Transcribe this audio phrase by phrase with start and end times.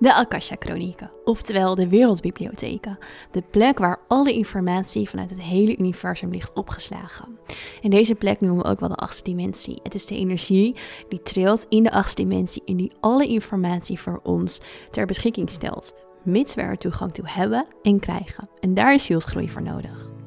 [0.00, 2.98] De Akasha-chronieken, oftewel de wereldbibliotheken.
[3.30, 7.38] De plek waar alle informatie vanuit het hele universum ligt opgeslagen.
[7.82, 9.80] En deze plek noemen we ook wel de achtste dimensie.
[9.82, 10.76] Het is de energie
[11.08, 15.94] die trilt in de achtste dimensie en die alle informatie voor ons ter beschikking stelt.
[16.22, 18.48] Mits we er toegang toe hebben en krijgen.
[18.60, 20.17] En daar is zielsgroei voor nodig.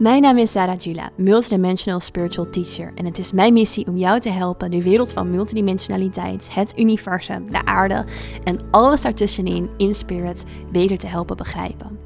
[0.00, 2.92] Mijn naam is Sarah Jula, multidimensional spiritual teacher.
[2.94, 7.50] En het is mijn missie om jou te helpen de wereld van multidimensionaliteit, het universum,
[7.50, 8.04] de aarde
[8.44, 11.98] en alles daartussenin in spirit beter te helpen begrijpen.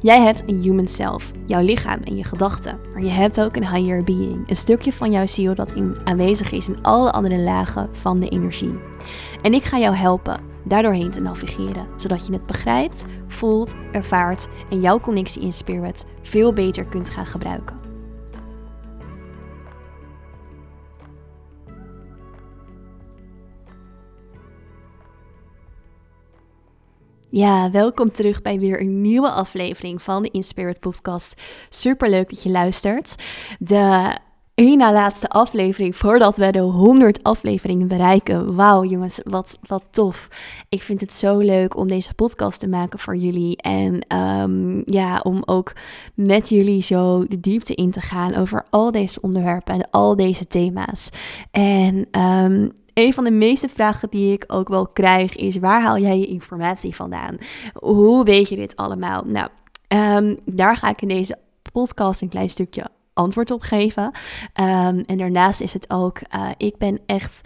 [0.00, 2.78] Jij hebt een human self, jouw lichaam en je gedachten.
[2.92, 6.68] Maar je hebt ook een higher being, een stukje van jouw ziel dat aanwezig is
[6.68, 8.78] in alle andere lagen van de energie.
[9.42, 14.80] En ik ga jou helpen daardoorheen te navigeren, zodat je het begrijpt, voelt, ervaart en
[14.80, 17.78] jouw connectie in spirit veel beter kunt gaan gebruiken.
[27.32, 31.42] Ja, welkom terug bij weer een nieuwe aflevering van de Inspirit Podcast.
[31.68, 33.14] Super leuk dat je luistert.
[33.58, 34.16] De
[34.60, 38.54] één na laatste aflevering voordat we de 100 afleveringen bereiken.
[38.54, 40.28] Wauw, jongens, wat, wat tof.
[40.68, 43.56] Ik vind het zo leuk om deze podcast te maken voor jullie.
[43.56, 45.72] En ehm, ja, om ook
[46.14, 50.46] met jullie zo de diepte in te gaan over al deze onderwerpen en al deze
[50.46, 51.10] thema's.
[51.50, 55.98] En um, een van de meeste vragen die ik ook wel krijg is: waar haal
[55.98, 57.36] jij je informatie vandaan?
[57.74, 59.24] Hoe weet je dit allemaal?
[59.26, 59.48] Nou,
[59.88, 61.38] um, daar ga ik in deze
[61.72, 62.84] podcast een klein stukje
[63.20, 64.10] antwoord op geven.
[64.52, 67.40] Ehm, en daarnaast is het ook, uh, ik ben echt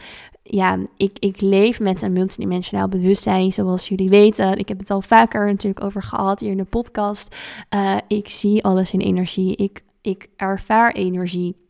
[0.47, 4.59] ja, ik, ik leef met een multidimensionaal bewustzijn, zoals jullie weten.
[4.59, 7.37] Ik heb het al vaker natuurlijk over gehad hier in de podcast.
[7.75, 9.57] Uh, ik zie alles in energie.
[9.57, 11.64] Ik, ik ervaar energie.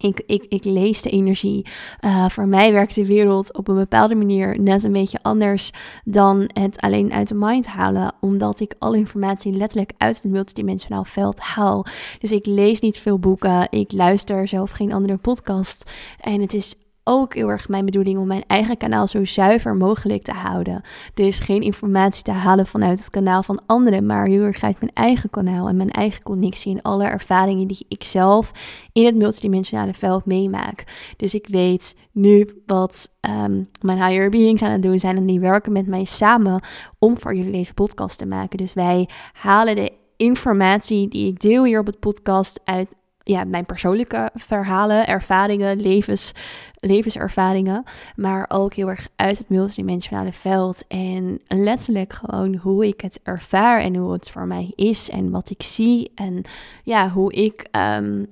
[0.00, 1.66] Ik, ik, ik lees de energie.
[2.04, 5.70] Uh, voor mij werkt de wereld op een bepaalde manier net een beetje anders
[6.04, 8.14] dan het alleen uit de mind halen.
[8.20, 11.86] Omdat ik alle informatie letterlijk uit het multidimensionaal veld haal.
[12.18, 13.66] Dus ik lees niet veel boeken.
[13.70, 15.90] Ik luister zelf geen andere podcast.
[16.20, 16.74] En het is
[17.10, 20.82] ook heel erg mijn bedoeling om mijn eigen kanaal zo zuiver mogelijk te houden.
[21.14, 24.92] Dus geen informatie te halen vanuit het kanaal van anderen, maar heel erg uit mijn
[24.94, 28.52] eigen kanaal en mijn eigen connectie en alle ervaringen die ik zelf
[28.92, 30.84] in het multidimensionale veld meemaak.
[31.16, 35.40] Dus ik weet nu wat um, mijn higher beings aan het doen zijn en die
[35.40, 36.62] werken met mij samen
[36.98, 38.58] om voor jullie deze podcast te maken.
[38.58, 43.66] Dus wij halen de informatie die ik deel hier op het podcast uit ja, mijn
[43.66, 46.32] persoonlijke verhalen, ervaringen, levens,
[46.80, 47.84] levenservaringen,
[48.16, 50.84] maar ook heel erg uit het multidimensionale veld.
[50.88, 55.50] En letterlijk gewoon hoe ik het ervaar en hoe het voor mij is en wat
[55.50, 56.42] ik zie en
[56.84, 58.26] ja, hoe ik um,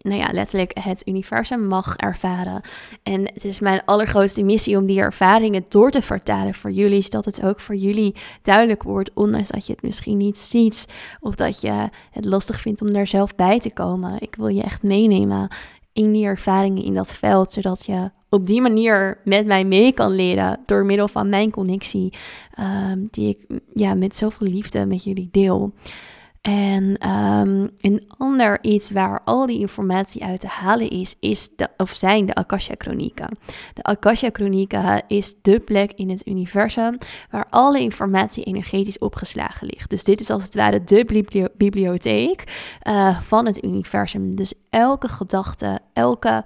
[0.00, 2.60] nou ja, letterlijk het universum mag ervaren.
[3.02, 7.24] En het is mijn allergrootste missie om die ervaringen door te vertalen voor jullie, zodat
[7.24, 10.86] het ook voor jullie duidelijk wordt, ondanks dat je het misschien niet ziet
[11.20, 14.20] of dat je het lastig vindt om daar zelf bij te komen.
[14.20, 15.48] Ik wil je echt meenemen
[15.92, 20.14] in die ervaringen in dat veld, zodat je op die manier met mij mee kan
[20.14, 22.12] leren door middel van mijn connectie,
[22.58, 25.72] um, die ik ja, met zoveel liefde met jullie deel.
[26.42, 31.68] En um, een ander iets waar al die informatie uit te halen is, is de,
[31.76, 33.38] of zijn de Akasha-chronieken.
[33.74, 36.98] De Akasha-chronieken is de plek in het universum
[37.30, 39.90] waar alle informatie energetisch opgeslagen ligt.
[39.90, 42.44] Dus dit is als het ware de bibliotheek
[42.88, 44.36] uh, van het universum.
[44.36, 46.44] Dus elke gedachte, elke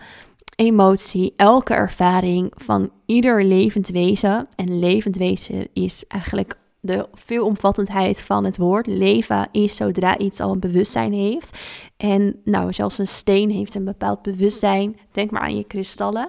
[0.57, 4.49] emotie, elke ervaring van ieder levend wezen.
[4.55, 8.87] En levend wezen is eigenlijk de veelomvattendheid van het woord.
[8.87, 11.59] Leven is zodra iets al een bewustzijn heeft.
[11.97, 14.97] En nou, zelfs een steen heeft een bepaald bewustzijn.
[15.13, 16.29] Denk maar aan je kristallen.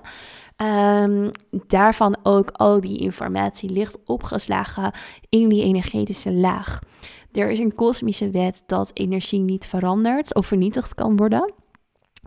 [1.01, 1.31] Um,
[1.67, 4.91] daarvan ook al die informatie ligt opgeslagen
[5.29, 6.79] in die energetische laag.
[7.31, 11.53] Er is een kosmische wet dat energie niet verandert of vernietigd kan worden.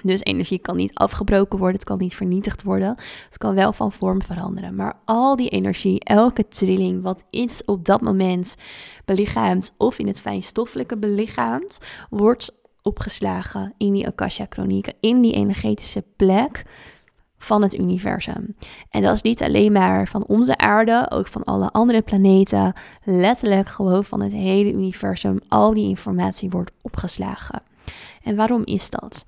[0.03, 2.94] Dus energie kan niet afgebroken worden, het kan niet vernietigd worden.
[3.25, 4.75] Het kan wel van vorm veranderen.
[4.75, 8.56] Maar al die energie, elke trilling, wat iets op dat moment
[9.05, 11.79] belichaamt of in het fijnstoffelijke belichaamt,
[12.11, 16.64] wordt opgeslagen in die Akasha-chronieken, in die energetische plek
[17.38, 18.56] van het universum.
[18.91, 22.73] En dat is niet alleen maar van onze aarde, ook van alle andere planeten.
[23.05, 25.41] Letterlijk gewoon van het hele universum.
[25.49, 27.62] Al die informatie wordt opgeslagen.
[28.23, 29.25] En waarom is dat?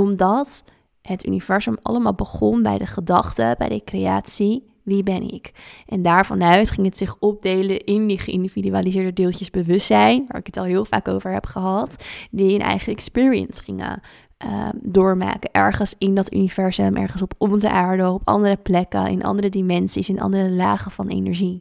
[0.00, 0.64] Omdat
[1.02, 4.74] het universum allemaal begon bij de gedachte, bij de creatie.
[4.82, 5.52] Wie ben ik?
[5.86, 10.64] En daarvanuit ging het zich opdelen in die geïndividualiseerde deeltjes bewustzijn, waar ik het al
[10.64, 14.00] heel vaak over heb gehad, die een eigen experience gingen
[14.44, 15.50] uh, doormaken.
[15.52, 20.20] Ergens in dat universum, ergens op onze aarde, op andere plekken, in andere dimensies, in
[20.20, 21.60] andere lagen van energie.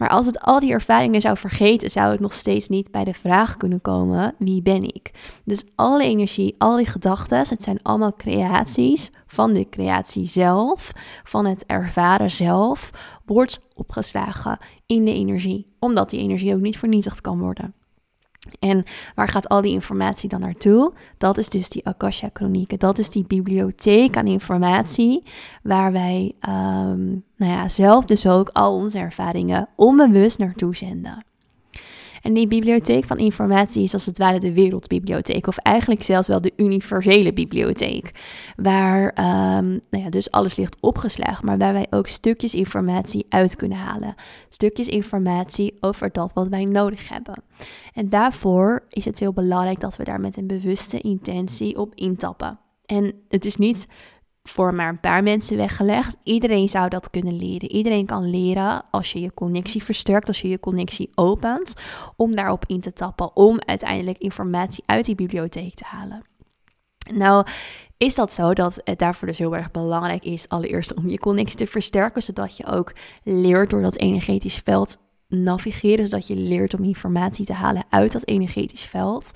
[0.00, 3.14] Maar als het al die ervaringen zou vergeten, zou het nog steeds niet bij de
[3.14, 5.10] vraag kunnen komen: wie ben ik?
[5.44, 10.92] Dus alle energie, al die gedachten, het zijn allemaal creaties van de creatie zelf,
[11.24, 12.90] van het ervaren zelf,
[13.24, 17.74] wordt opgeslagen in de energie, omdat die energie ook niet vernietigd kan worden.
[18.58, 18.84] En
[19.14, 20.92] waar gaat al die informatie dan naartoe?
[21.18, 22.78] Dat is dus die Akasha-chronieken.
[22.78, 25.22] Dat is die bibliotheek aan informatie
[25.62, 31.24] waar wij um, nou ja, zelf dus ook al onze ervaringen onbewust naartoe zenden.
[32.22, 36.40] En die bibliotheek van informatie is als het ware de wereldbibliotheek, of eigenlijk zelfs wel
[36.40, 38.10] de universele bibliotheek,
[38.56, 43.56] waar um, nou ja, dus alles ligt opgeslagen, maar waar wij ook stukjes informatie uit
[43.56, 44.14] kunnen halen.
[44.48, 47.42] Stukjes informatie over dat wat wij nodig hebben.
[47.94, 52.58] En daarvoor is het heel belangrijk dat we daar met een bewuste intentie op intappen.
[52.86, 53.86] En het is niet
[54.42, 56.16] voor maar een paar mensen weggelegd.
[56.22, 57.70] Iedereen zou dat kunnen leren.
[57.70, 61.74] Iedereen kan leren als je je connectie versterkt, als je je connectie opent,
[62.16, 66.22] om daarop in te tappen, om uiteindelijk informatie uit die bibliotheek te halen.
[67.14, 67.46] Nou,
[67.96, 71.56] is dat zo dat het daarvoor dus heel erg belangrijk is, allereerst om je connectie
[71.56, 72.92] te versterken, zodat je ook
[73.24, 74.96] leert door dat energetisch veld
[75.30, 79.32] navigeren, zodat je leert om informatie te halen uit dat energetisch veld.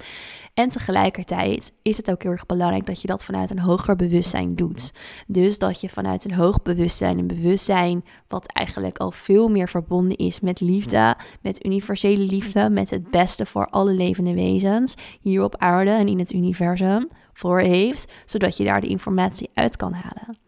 [0.55, 4.55] En tegelijkertijd is het ook heel erg belangrijk dat je dat vanuit een hoger bewustzijn
[4.55, 4.93] doet.
[5.26, 10.17] Dus dat je vanuit een hoog bewustzijn, een bewustzijn wat eigenlijk al veel meer verbonden
[10.17, 15.56] is met liefde, met universele liefde, met het beste voor alle levende wezens hier op
[15.56, 20.38] aarde en in het universum voor heeft, zodat je daar de informatie uit kan halen.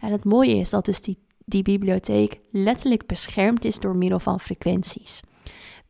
[0.00, 4.40] En het mooie is dat dus die, die bibliotheek letterlijk beschermd is door middel van
[4.40, 5.20] frequenties.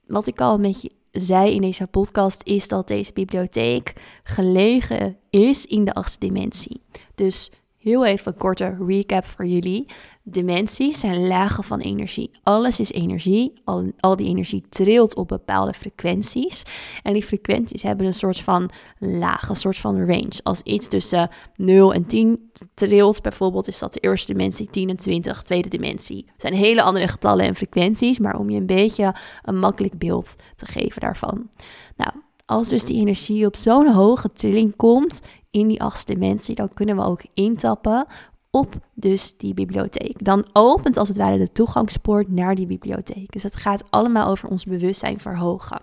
[0.06, 3.93] Wat ik al met je zei in deze podcast, is dat deze bibliotheek
[4.23, 6.81] gelegen is in de achtste dimensie.
[7.15, 7.53] Dus
[7.84, 9.86] heel even een korte recap voor jullie.
[10.22, 12.31] Dimensies zijn lagen van energie.
[12.42, 13.52] Alles is energie.
[13.64, 16.62] Al, al die energie trilt op bepaalde frequenties.
[17.02, 20.40] En die frequenties hebben een soort van laag, een soort van range.
[20.42, 24.96] Als iets tussen 0 en 10 trilt, bijvoorbeeld, is dat de eerste dimensie 10 en
[24.96, 26.25] 20, tweede dimensie.
[26.32, 30.34] Het zijn hele andere getallen en frequenties, maar om je een beetje een makkelijk beeld
[30.56, 31.50] te geven daarvan.
[31.96, 32.10] Nou,
[32.46, 35.20] als dus die energie op zo'n hoge trilling komt
[35.55, 38.06] in die achtste dimensie, dan kunnen we ook intappen
[38.51, 40.25] op dus die bibliotheek.
[40.25, 43.33] Dan opent als het ware de toegangspoort naar die bibliotheek.
[43.33, 45.81] Dus het gaat allemaal over ons bewustzijn verhogen.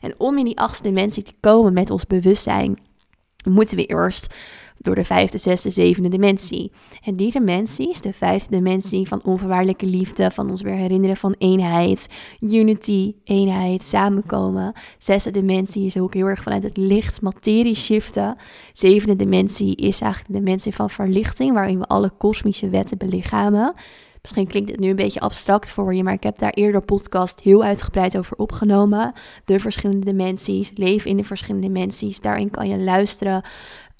[0.00, 2.78] En om in die achtste dimensie te komen met ons bewustzijn,
[3.48, 4.34] moeten we eerst
[4.78, 6.72] door de vijfde, zesde, zevende dimensie.
[7.02, 12.08] En die dimensies, de vijfde dimensie van onvoorwaardelijke liefde, van ons weer herinneren van eenheid,
[12.40, 14.72] unity, eenheid, samenkomen.
[14.98, 18.36] Zesde dimensie is ook heel erg vanuit het licht, materie shiften.
[18.72, 23.74] Zevende dimensie is eigenlijk de dimensie van verlichting, waarin we alle kosmische wetten belichamen.
[24.24, 27.40] Misschien klinkt het nu een beetje abstract voor je, maar ik heb daar eerder podcast
[27.40, 29.12] heel uitgebreid over opgenomen.
[29.44, 32.20] De verschillende dimensies, leven in de verschillende dimensies.
[32.20, 33.42] Daarin kan je luisteren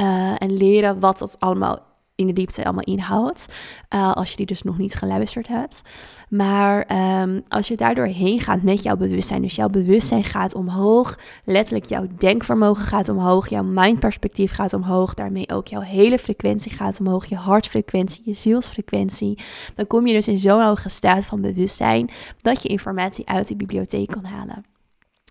[0.03, 3.49] uh, en leren wat dat allemaal in de diepte allemaal inhoudt.
[3.95, 5.83] Uh, als je die dus nog niet geluisterd hebt.
[6.29, 9.43] Maar um, als je daardoor heen gaat met jouw bewustzijn.
[9.43, 11.19] Dus jouw bewustzijn gaat omhoog.
[11.45, 13.49] Letterlijk jouw denkvermogen gaat omhoog.
[13.49, 15.15] Jouw mindperspectief gaat omhoog.
[15.15, 17.27] Daarmee ook jouw hele frequentie gaat omhoog.
[17.27, 19.39] Je hartfrequentie, je zielsfrequentie.
[19.75, 22.11] Dan kom je dus in zo'n hoge staat van bewustzijn.
[22.41, 24.74] Dat je informatie uit de bibliotheek kan halen.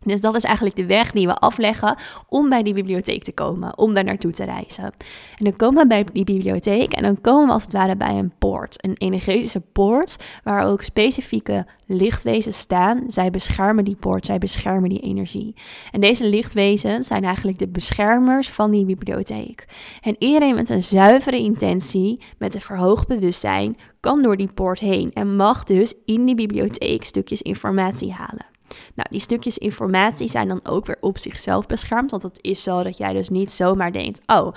[0.05, 1.95] Dus dat is eigenlijk de weg die we afleggen
[2.29, 4.83] om bij die bibliotheek te komen, om daar naartoe te reizen.
[4.83, 8.17] En dan komen we bij die bibliotheek en dan komen we als het ware bij
[8.17, 13.03] een poort, een energetische poort, waar ook specifieke lichtwezens staan.
[13.07, 15.55] Zij beschermen die poort, zij beschermen die energie.
[15.91, 19.65] En deze lichtwezens zijn eigenlijk de beschermers van die bibliotheek.
[20.01, 25.11] En iedereen met een zuivere intentie, met een verhoogd bewustzijn, kan door die poort heen
[25.13, 28.52] en mag dus in die bibliotheek stukjes informatie halen.
[28.95, 32.11] Nou, die stukjes informatie zijn dan ook weer op zichzelf beschermd.
[32.11, 34.53] Want het is zo dat jij dus niet zomaar denkt: oh,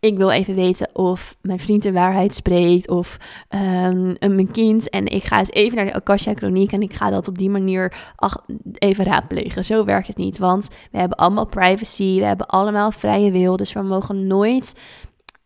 [0.00, 3.16] ik wil even weten of mijn vriend de waarheid spreekt of
[3.48, 4.90] um, mijn kind.
[4.90, 7.50] En ik ga eens even naar de Akasha Chroniek en ik ga dat op die
[7.50, 7.92] manier
[8.78, 9.64] even raadplegen.
[9.64, 13.56] Zo werkt het niet, want we hebben allemaal privacy, we hebben allemaal vrije wil.
[13.56, 14.74] Dus we mogen nooit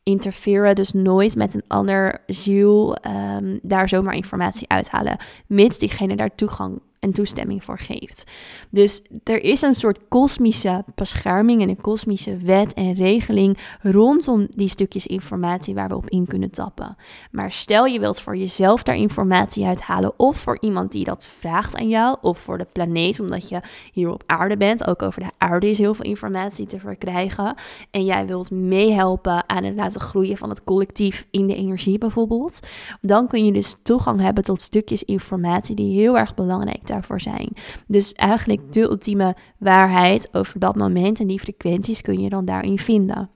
[0.03, 2.97] interfereren, dus nooit met een ander ziel
[3.37, 5.17] um, daar zomaar informatie uithalen,
[5.47, 8.25] mits diegene daar toegang en toestemming voor geeft.
[8.71, 14.69] Dus er is een soort kosmische bescherming en een kosmische wet en regeling rondom die
[14.69, 16.97] stukjes informatie waar we op in kunnen tappen.
[17.31, 21.77] Maar stel je wilt voor jezelf daar informatie uithalen of voor iemand die dat vraagt
[21.77, 23.61] aan jou of voor de planeet omdat je
[23.93, 24.87] hier op aarde bent.
[24.87, 27.55] Ook over de aarde is heel veel informatie te verkrijgen
[27.91, 32.61] en jij wilt meehelpen aan het laten groeien van het collectief in de energie bijvoorbeeld.
[33.01, 37.53] Dan kun je dus toegang hebben tot stukjes informatie die heel erg belangrijk daarvoor zijn.
[37.87, 42.79] Dus eigenlijk de ultieme waarheid over dat moment en die frequenties kun je dan daarin
[42.79, 43.31] vinden.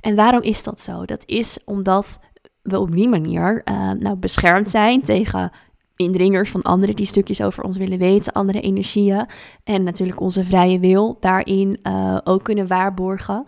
[0.00, 1.04] En waarom is dat zo?
[1.04, 2.20] Dat is omdat
[2.62, 5.50] we op die manier uh, nou, beschermd zijn tegen
[5.96, 9.26] indringers van anderen die stukjes over ons willen weten, andere energieën.
[9.64, 13.46] En natuurlijk onze vrije wil daarin uh, ook kunnen waarborgen.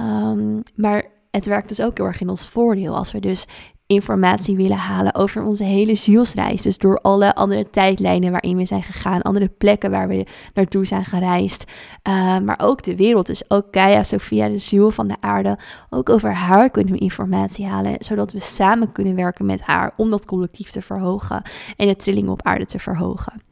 [0.00, 3.46] Um, maar het werkt dus ook heel erg in ons voordeel als we dus
[3.90, 6.62] informatie willen halen over onze hele zielsreis.
[6.62, 11.04] Dus door alle andere tijdlijnen waarin we zijn gegaan, andere plekken waar we naartoe zijn
[11.04, 11.64] gereisd.
[12.08, 15.58] Uh, maar ook de wereld, dus ook Gaia, Sophia, de ziel van de aarde.
[15.90, 20.10] Ook over haar kunnen we informatie halen, zodat we samen kunnen werken met haar om
[20.10, 21.42] dat collectief te verhogen
[21.76, 23.42] en de trilling op aarde te verhogen.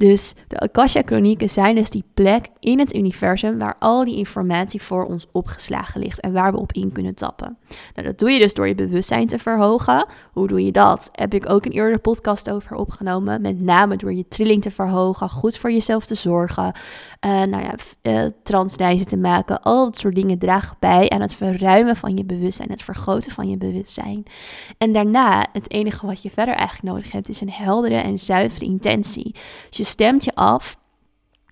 [0.00, 5.04] Dus de Akasha-chronieken zijn dus die plek in het universum waar al die informatie voor
[5.04, 7.58] ons opgeslagen ligt en waar we op in kunnen tappen.
[7.94, 10.06] Nou, dat doe je dus door je bewustzijn te verhogen.
[10.32, 11.08] Hoe doe je dat?
[11.12, 13.40] Heb ik ook een eerdere podcast over opgenomen.
[13.40, 16.72] Met name door je trilling te verhogen, goed voor jezelf te zorgen,
[17.26, 19.62] uh, nou ja, transreizen te maken.
[19.62, 23.48] Al dat soort dingen dragen bij aan het verruimen van je bewustzijn, het vergroten van
[23.48, 24.22] je bewustzijn.
[24.78, 28.64] En daarna, het enige wat je verder eigenlijk nodig hebt, is een heldere en zuivere
[28.64, 29.34] intentie.
[29.68, 30.78] Dus je stemt je af.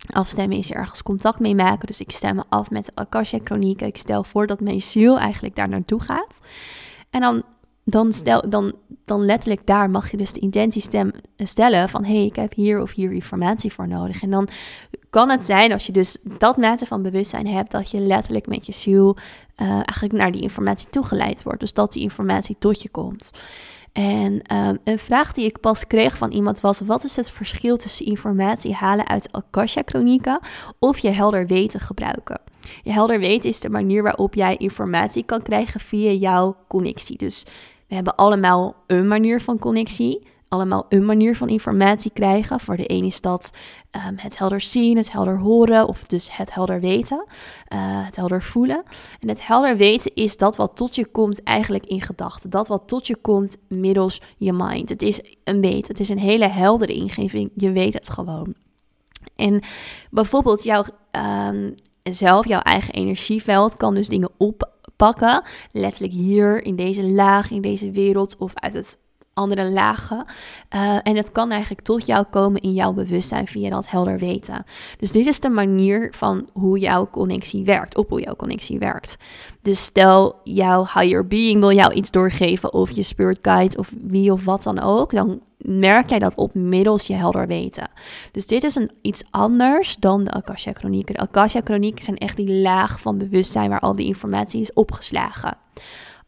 [0.09, 1.87] Afstemmen is er ergens contact mee maken.
[1.87, 3.87] Dus ik stem me af met de Akasha Chronieken.
[3.87, 6.39] Ik stel voor dat mijn ziel eigenlijk daar naartoe gaat.
[7.09, 7.43] En dan,
[7.83, 8.73] dan, stel, dan,
[9.05, 12.03] dan letterlijk daar mag je dus de intentie stem, stellen van...
[12.03, 14.21] hé, hey, ik heb hier of hier informatie voor nodig.
[14.21, 14.47] En dan
[15.09, 17.71] kan het zijn, als je dus dat mate van bewustzijn hebt...
[17.71, 19.17] dat je letterlijk met je ziel
[19.57, 21.59] uh, eigenlijk naar die informatie toegeleid wordt.
[21.59, 23.31] Dus dat die informatie tot je komt.
[23.93, 27.77] En um, een vraag die ik pas kreeg van iemand was: wat is het verschil
[27.77, 30.39] tussen informatie halen uit Akasha-chronieken
[30.79, 32.41] of je helder weten gebruiken?
[32.83, 37.17] Je helder weten is de manier waarop jij informatie kan krijgen via jouw connectie.
[37.17, 37.43] Dus
[37.87, 42.59] we hebben allemaal een manier van connectie allemaal een manier van informatie krijgen.
[42.59, 43.51] Voor de ene is dat
[44.07, 48.43] um, het helder zien, het helder horen of dus het helder weten, uh, het helder
[48.43, 48.83] voelen.
[49.19, 52.49] En het helder weten is dat wat tot je komt eigenlijk in gedachten.
[52.49, 54.89] Dat wat tot je komt middels je mind.
[54.89, 57.51] Het is een weten, het is een hele heldere ingeving.
[57.55, 58.53] Je weet het gewoon.
[59.35, 59.61] En
[60.09, 60.83] bijvoorbeeld jouw
[61.47, 65.43] um, zelf, jouw eigen energieveld kan dus dingen oppakken.
[65.71, 68.97] Letterlijk hier in deze laag, in deze wereld of uit het
[69.39, 70.25] andere lagen.
[70.75, 74.63] Uh, en het kan eigenlijk tot jou komen in jouw bewustzijn via dat helder weten.
[74.97, 79.17] Dus dit is de manier van hoe jouw connectie werkt, op hoe jouw connectie werkt.
[79.61, 84.31] Dus stel jouw higher being wil jou iets doorgeven, of je spirit guide, of wie
[84.31, 87.89] of wat dan ook, dan merk jij dat op middels je helder weten.
[88.31, 91.13] Dus dit is een, iets anders dan de Akasha Chronieken.
[91.13, 95.57] De Akasha Chronieken zijn echt die laag van bewustzijn waar al die informatie is opgeslagen.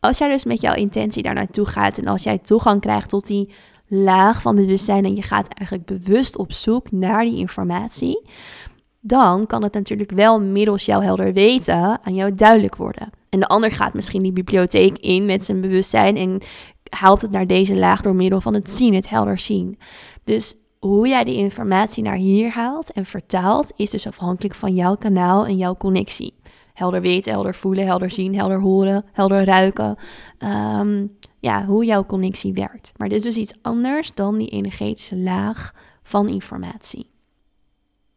[0.01, 3.27] Als jij dus met jouw intentie daar naartoe gaat en als jij toegang krijgt tot
[3.27, 3.53] die
[3.87, 8.27] laag van bewustzijn en je gaat eigenlijk bewust op zoek naar die informatie,
[8.99, 13.09] dan kan het natuurlijk wel middels jouw helder weten aan jou duidelijk worden.
[13.29, 16.41] En de ander gaat misschien die bibliotheek in met zijn bewustzijn en
[16.89, 19.77] haalt het naar deze laag door middel van het zien, het helder zien.
[20.23, 24.95] Dus hoe jij die informatie naar hier haalt en vertaalt, is dus afhankelijk van jouw
[24.95, 26.33] kanaal en jouw connectie
[26.73, 29.95] helder weten, helder voelen, helder zien, helder horen, helder ruiken.
[30.37, 31.05] Ehm,
[31.39, 32.91] ja, hoe jouw connectie werkt.
[32.97, 35.73] Maar dit is dus iets anders dan die energetische laag
[36.03, 37.09] van informatie.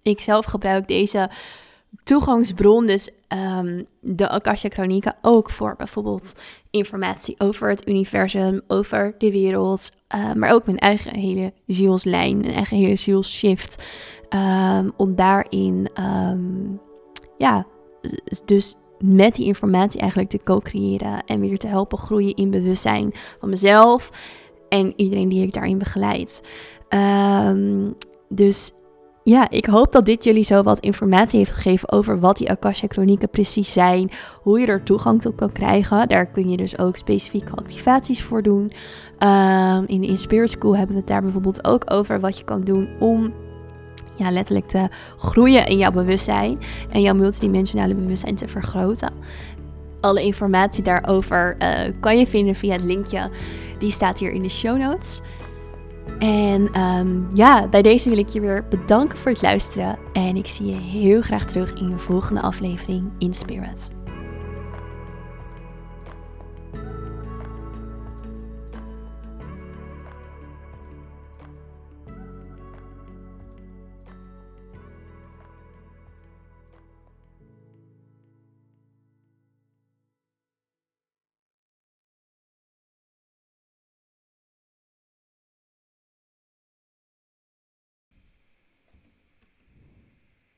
[0.02, 1.30] Ik zelf gebruik deze
[2.04, 6.32] toegangsbron, dus ehm, de Akasha Chronieken, ook voor bijvoorbeeld
[6.70, 12.54] informatie over het universum, over de wereld, uh, maar ook mijn eigen hele zielslijn, mijn
[12.54, 13.84] eigen hele zielsshift.
[14.30, 15.88] Um, om daarin
[17.38, 17.66] ja,
[18.44, 23.48] dus met die informatie eigenlijk te co-creëren en weer te helpen groeien in bewustzijn van
[23.48, 24.10] mezelf
[24.68, 26.48] en iedereen die ik daarin begeleid.
[26.88, 27.90] Ehm,
[28.28, 28.72] dus
[29.24, 32.86] ja, ik hoop dat dit jullie zo wat informatie heeft gegeven over wat die Akasha
[32.88, 34.10] Chronieken precies zijn,
[34.42, 36.08] hoe je er toegang toe kan krijgen.
[36.08, 38.72] Daar kun je dus ook specifieke activaties voor doen.
[39.18, 42.60] Um, in de Inspirit School hebben we het daar bijvoorbeeld ook over wat je kan
[42.60, 43.32] doen om
[44.16, 46.58] ja, letterlijk te groeien in jouw bewustzijn
[46.90, 49.12] en jouw multidimensionale bewustzijn te vergroten.
[50.00, 51.68] Alle informatie daarover uh,
[52.00, 53.30] kan je vinden via het linkje.
[53.78, 55.20] Die staat hier in de show notes.
[56.18, 59.98] En ehm, ja, bij deze wil ik je weer bedanken voor het luisteren.
[60.12, 63.90] En ik zie je heel graag terug in je volgende aflevering in Spirit.